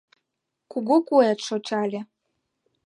[0.71, 2.01] Кугу куэт шочале.